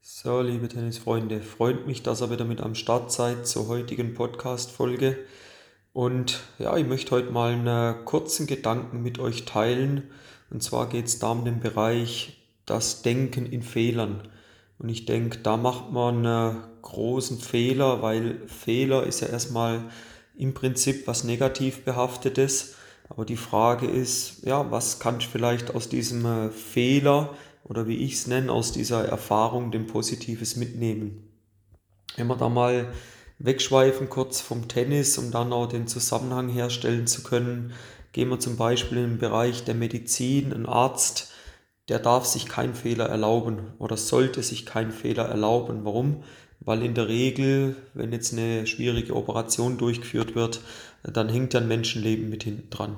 [0.00, 5.18] So, liebe Tennisfreunde, freut mich, dass ihr wieder mit am Start seid zur heutigen Podcast-Folge.
[5.92, 10.04] Und ja, ich möchte heute mal einen kurzen Gedanken mit euch teilen.
[10.50, 14.22] Und zwar geht es da um den Bereich das Denken in Fehlern.
[14.78, 19.90] Und ich denke, da macht man einen großen Fehler, weil Fehler ist ja erstmal
[20.36, 22.76] im Prinzip was negativ behaftetes.
[23.08, 27.34] Aber die Frage ist, ja, was kann ich vielleicht aus diesem äh, Fehler
[27.68, 31.28] oder wie ich es nenne, aus dieser Erfahrung dem Positives mitnehmen.
[32.16, 32.92] Wenn wir da mal
[33.38, 37.72] wegschweifen kurz vom Tennis, um dann auch den Zusammenhang herstellen zu können,
[38.12, 41.30] gehen wir zum Beispiel im Bereich der Medizin, ein Arzt,
[41.88, 45.84] der darf sich keinen Fehler erlauben oder sollte sich keinen Fehler erlauben.
[45.84, 46.22] Warum?
[46.60, 50.60] Weil in der Regel, wenn jetzt eine schwierige Operation durchgeführt wird,
[51.02, 52.96] dann hängt ein Menschenleben mit hinten dran.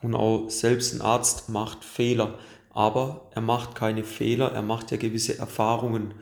[0.00, 2.38] Und auch selbst ein Arzt macht Fehler
[2.72, 6.14] aber er macht keine Fehler, er macht ja gewisse Erfahrungen.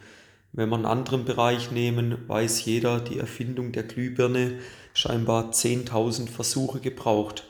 [0.52, 4.58] Wenn wir einen anderen Bereich nehmen, weiß jeder, die Erfindung der Glühbirne
[4.92, 7.44] scheinbar 10.000 Versuche gebraucht.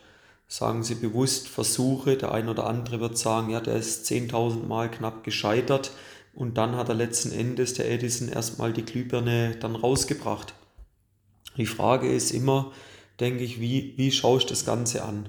[0.48, 4.91] Sagen Sie bewusst Versuche, der ein oder andere wird sagen, ja, der ist 10.000 Mal
[4.91, 5.93] knapp gescheitert
[6.34, 10.55] und dann hat er letzten Endes der Edison erstmal die Glühbirne dann rausgebracht.
[11.56, 12.73] Die Frage ist immer,
[13.19, 15.28] denke ich, wie, wie schaust du das Ganze an?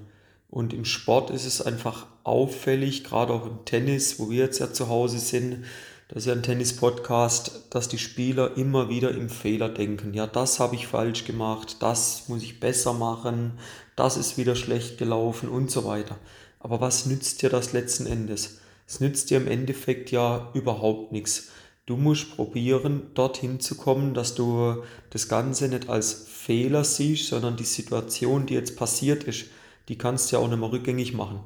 [0.52, 4.72] Und im Sport ist es einfach auffällig, gerade auch im Tennis, wo wir jetzt ja
[4.72, 5.64] zu Hause sind,
[6.10, 10.14] das ist ja ein Tennis-Podcast, dass die Spieler immer wieder im Fehler denken.
[10.14, 13.54] Ja, das habe ich falsch gemacht, das muss ich besser machen,
[13.96, 16.18] das ist wieder schlecht gelaufen und so weiter.
[16.60, 18.60] Aber was nützt dir das letzten Endes?
[18.86, 21.48] Es nützt dir im Endeffekt ja überhaupt nichts.
[21.86, 27.56] Du musst probieren, dorthin zu kommen, dass du das Ganze nicht als Fehler siehst, sondern
[27.56, 29.46] die Situation, die jetzt passiert ist,
[29.92, 31.42] die kannst du ja auch nicht mehr rückgängig machen.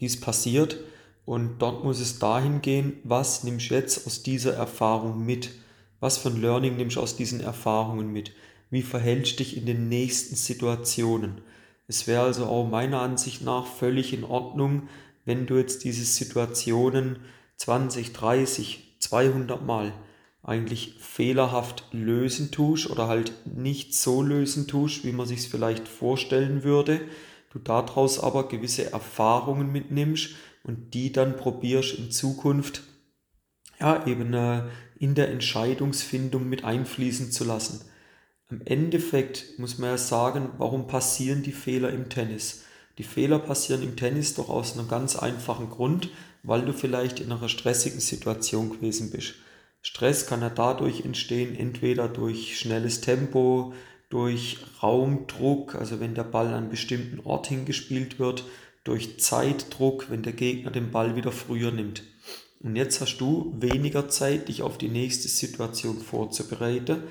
[0.00, 0.76] Die ist passiert
[1.24, 5.52] und dort muss es dahin gehen, was nimmst du jetzt aus dieser Erfahrung mit?
[5.98, 8.32] Was für ein Learning nimmst du aus diesen Erfahrungen mit?
[8.68, 11.40] Wie verhältst du dich in den nächsten Situationen?
[11.88, 14.90] Es wäre also auch meiner Ansicht nach völlig in Ordnung,
[15.24, 17.20] wenn du jetzt diese Situationen
[17.56, 19.94] 20, 30, 200 Mal
[20.42, 25.88] eigentlich fehlerhaft lösen tust oder halt nicht so lösen tust, wie man sich es vielleicht
[25.88, 27.00] vorstellen würde,
[27.50, 30.30] du daraus aber gewisse Erfahrungen mitnimmst
[30.64, 32.82] und die dann probierst in Zukunft
[33.80, 34.62] ja eben äh,
[34.98, 37.80] in der Entscheidungsfindung mit einfließen zu lassen.
[38.50, 42.64] Im Endeffekt muss man ja sagen, warum passieren die Fehler im Tennis?
[42.98, 46.10] Die Fehler passieren im Tennis doch aus einem ganz einfachen Grund,
[46.42, 49.34] weil du vielleicht in einer stressigen Situation gewesen bist.
[49.82, 53.72] Stress kann ja dadurch entstehen, entweder durch schnelles Tempo,
[54.10, 58.44] durch Raumdruck, also wenn der Ball an einem bestimmten Ort hingespielt wird,
[58.84, 62.02] durch Zeitdruck, wenn der Gegner den Ball wieder früher nimmt.
[62.62, 67.04] Und jetzt hast du weniger Zeit, dich auf die nächste Situation vorzubereiten.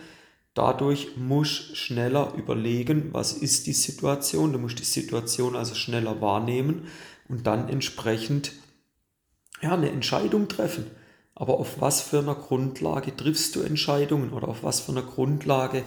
[0.54, 4.52] Dadurch musst du schneller überlegen, was ist die Situation.
[4.52, 6.88] Du musst die Situation also schneller wahrnehmen
[7.30, 8.52] und dann entsprechend
[9.62, 10.86] ja, eine Entscheidung treffen.
[11.34, 15.84] Aber auf was für einer Grundlage triffst du Entscheidungen oder auf was für einer Grundlage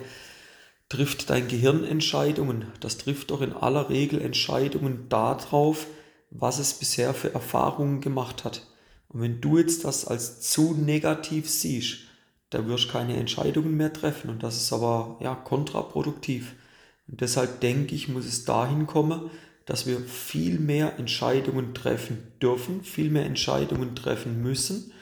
[0.93, 2.67] trifft dein Gehirn Entscheidungen.
[2.81, 5.87] Das trifft doch in aller Regel Entscheidungen darauf,
[6.31, 8.67] was es bisher für Erfahrungen gemacht hat.
[9.09, 12.01] Und wenn du jetzt das als zu negativ siehst,
[12.51, 16.57] da wirst du keine Entscheidungen mehr treffen und das ist aber ja kontraproduktiv.
[17.09, 19.31] Und deshalb denke ich, muss es dahin kommen,
[19.65, 24.93] dass wir viel mehr Entscheidungen treffen dürfen, viel mehr Entscheidungen treffen müssen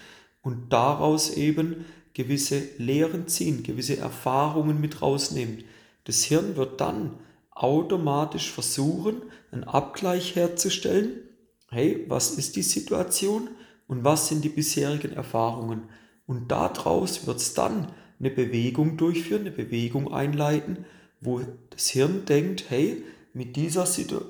[0.40, 1.84] und daraus eben
[2.14, 5.64] gewisse Lehren ziehen, gewisse Erfahrungen mit rausnehmen.
[6.04, 7.18] Das Hirn wird dann
[7.50, 11.22] automatisch versuchen, einen Abgleich herzustellen.
[11.70, 13.50] Hey, was ist die Situation
[13.86, 15.84] und was sind die bisherigen Erfahrungen?
[16.26, 20.84] Und daraus wird es dann eine Bewegung durchführen, eine Bewegung einleiten,
[21.20, 21.40] wo
[21.70, 23.86] das Hirn denkt, hey, mit dieser,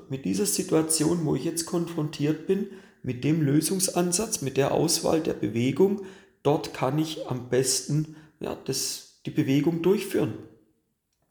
[0.09, 2.69] mit dieser Situation, wo ich jetzt konfrontiert bin,
[3.03, 6.03] mit dem Lösungsansatz, mit der Auswahl der Bewegung,
[6.43, 10.35] dort kann ich am besten ja, das, die Bewegung durchführen.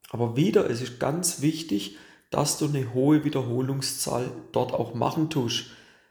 [0.09, 1.97] Aber wieder, es ist ganz wichtig,
[2.29, 5.65] dass du eine hohe Wiederholungszahl dort auch machen tust.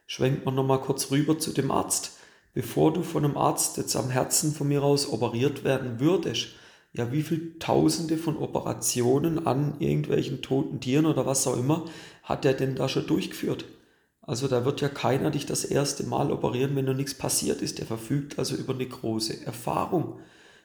[0.07, 2.19] Schwenkt man nochmal kurz rüber zu dem Arzt.
[2.55, 6.49] Bevor du von einem Arzt jetzt am Herzen von mir aus operiert werden würdest,
[6.93, 11.85] ja, wie viele Tausende von Operationen an irgendwelchen toten Tieren oder was auch immer
[12.23, 13.67] hat er denn da schon durchgeführt?
[14.23, 17.79] Also da wird ja keiner dich das erste Mal operieren, wenn noch nichts passiert ist.
[17.79, 20.19] Der verfügt also über eine große Erfahrung.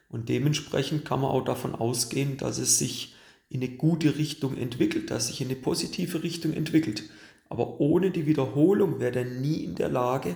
[0.09, 3.15] Und dementsprechend kann man auch davon ausgehen, dass es sich
[3.49, 7.03] in eine gute Richtung entwickelt, dass sich in eine positive Richtung entwickelt.
[7.49, 10.35] Aber ohne die Wiederholung wäre er nie in der Lage,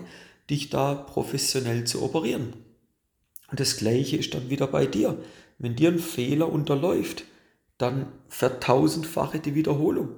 [0.50, 2.54] dich da professionell zu operieren.
[3.50, 5.18] Und das gleiche ist dann wieder bei dir.
[5.58, 7.24] Wenn dir ein Fehler unterläuft,
[7.78, 10.10] dann vertausendfache die Wiederholung.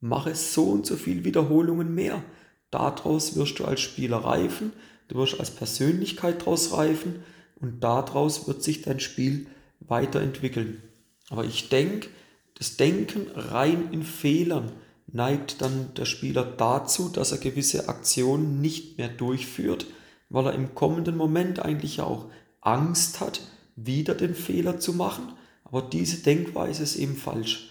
[0.00, 2.22] Mache so und so viel Wiederholungen mehr.
[2.70, 4.72] Daraus wirst du als Spieler reifen,
[5.08, 7.22] du wirst als Persönlichkeit daraus reifen
[7.60, 9.46] und daraus wird sich dein Spiel
[9.80, 10.82] weiterentwickeln.
[11.30, 12.08] Aber ich denke,
[12.58, 14.72] das Denken rein in Fehlern
[15.06, 19.86] neigt dann der Spieler dazu, dass er gewisse Aktionen nicht mehr durchführt,
[20.30, 22.30] weil er im kommenden Moment eigentlich auch
[22.60, 23.42] Angst hat,
[23.76, 25.34] wieder den Fehler zu machen.
[25.64, 27.70] Aber diese Denkweise ist eben falsch.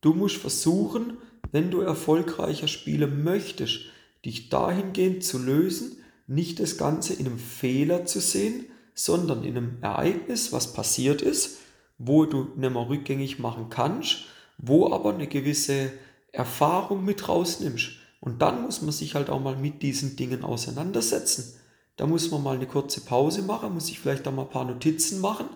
[0.00, 1.18] Du musst versuchen,
[1.52, 3.80] wenn du erfolgreicher spielen möchtest,
[4.24, 9.78] dich dahingehend zu lösen, nicht das Ganze in einem Fehler zu sehen, sondern in einem
[9.82, 11.58] Ereignis, was passiert ist,
[11.98, 14.24] wo du nicht mehr rückgängig machen kannst,
[14.58, 15.92] wo aber eine gewisse
[16.32, 17.90] Erfahrung mit rausnimmst.
[18.20, 21.54] Und dann muss man sich halt auch mal mit diesen Dingen auseinandersetzen.
[21.96, 24.64] Da muss man mal eine kurze Pause machen, muss sich vielleicht auch mal ein paar
[24.64, 25.46] Notizen machen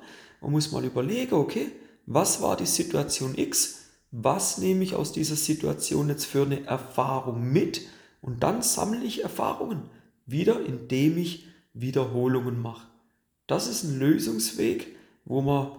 [0.40, 1.72] und muss mal überlegen, okay,
[2.06, 3.80] was war die Situation X?
[4.10, 7.82] Was nehme ich aus dieser Situation jetzt für eine Erfahrung mit?
[8.22, 9.82] Und dann sammle ich Erfahrungen
[10.26, 12.86] wieder, indem ich Wiederholungen mache.
[13.46, 15.72] Das ist ein Lösungsweg, wo man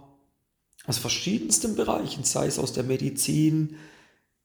[0.86, 3.78] aus verschiedensten Bereichen, sei es aus der Medizin,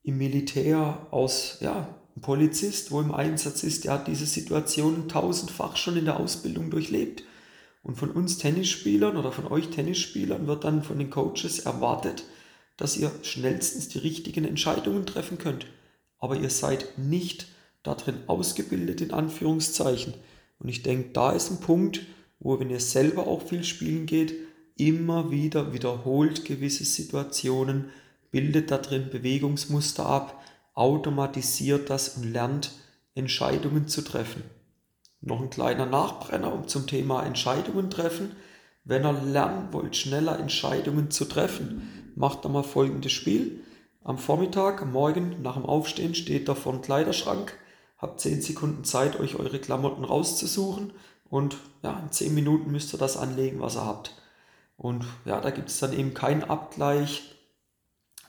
[0.03, 5.77] im Militär, aus ja, ein Polizist, wo im Einsatz ist, der hat diese Situation tausendfach
[5.77, 7.25] schon in der Ausbildung durchlebt.
[7.83, 12.25] Und von uns Tennisspielern oder von euch Tennisspielern wird dann von den Coaches erwartet,
[12.77, 15.67] dass ihr schnellstens die richtigen Entscheidungen treffen könnt.
[16.19, 17.49] Aber ihr seid nicht
[17.83, 20.15] darin ausgebildet, in Anführungszeichen.
[20.59, 22.01] Und ich denke, da ist ein Punkt,
[22.39, 24.35] wo, wenn ihr selber auch viel spielen geht,
[24.77, 27.91] immer wieder wiederholt gewisse Situationen,
[28.31, 30.43] bildet da drin Bewegungsmuster ab,
[30.75, 32.73] automatisiert das und lernt
[33.15, 34.43] Entscheidungen zu treffen.
[35.23, 38.37] Noch ein kleiner Nachbrenner um zum Thema Entscheidungen treffen.
[38.85, 43.65] Wenn ihr lernen wollt, schneller Entscheidungen zu treffen, macht doch mal folgendes Spiel.
[44.05, 47.55] Am Vormittag, am Morgen, nach dem Aufstehen steht da vor dem Kleiderschrank,
[47.99, 50.93] habt 10 Sekunden Zeit, euch eure Klamotten rauszusuchen
[51.29, 54.15] und ja, in 10 Minuten müsst ihr das anlegen, was ihr habt.
[54.77, 57.35] Und ja, da gibt es dann eben keinen Abgleich,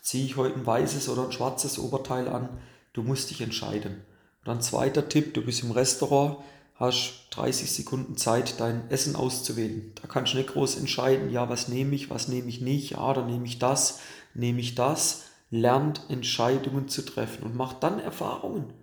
[0.02, 2.50] ziehe ich heute ein weißes oder ein schwarzes Oberteil an,
[2.94, 4.02] du musst dich entscheiden.
[4.46, 6.38] Und ein zweiter Tipp, du bist im Restaurant,
[6.76, 9.92] hast 30 Sekunden Zeit, dein Essen auszuwählen.
[10.02, 13.14] Da kannst du nicht groß entscheiden, ja, was nehme ich, was nehme ich nicht, ja,
[13.14, 14.00] dann nehme ich das,
[14.34, 15.24] nehme ich das.
[15.50, 18.74] Lernt Entscheidungen zu treffen und macht dann Erfahrungen.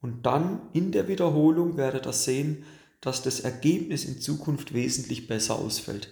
[0.00, 2.64] Und dann in der Wiederholung werdet ihr sehen,
[3.00, 6.08] dass das Ergebnis in Zukunft wesentlich besser ausfällt.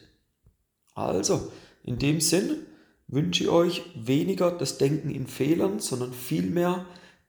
[0.96, 1.52] Also,
[1.84, 2.56] in dem Sinn
[3.06, 6.86] wünsche ich euch weniger das Denken in Fehlern, sondern vielmehr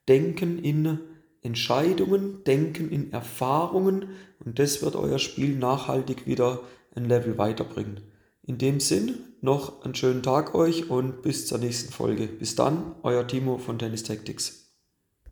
[0.07, 0.99] Denken in
[1.43, 4.09] Entscheidungen, Denken in Erfahrungen
[4.43, 6.61] und das wird euer Spiel nachhaltig wieder
[6.95, 8.01] ein Level weiterbringen.
[8.41, 12.27] In dem Sinn, noch einen schönen Tag euch und bis zur nächsten Folge.
[12.27, 14.66] Bis dann, euer Timo von Tennis Tactics.